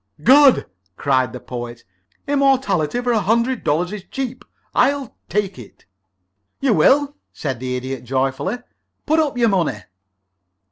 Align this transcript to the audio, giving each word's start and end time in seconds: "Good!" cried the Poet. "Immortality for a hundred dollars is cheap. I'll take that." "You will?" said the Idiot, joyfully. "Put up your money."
"Good!" 0.23 0.65
cried 0.97 1.31
the 1.31 1.39
Poet. 1.39 1.83
"Immortality 2.27 2.99
for 3.01 3.11
a 3.11 3.19
hundred 3.19 3.63
dollars 3.63 3.93
is 3.93 4.03
cheap. 4.05 4.43
I'll 4.73 5.15
take 5.29 5.57
that." 5.57 5.85
"You 6.59 6.73
will?" 6.73 7.15
said 7.33 7.59
the 7.59 7.75
Idiot, 7.75 8.03
joyfully. 8.03 8.57
"Put 9.05 9.19
up 9.19 9.37
your 9.37 9.49
money." 9.49 9.81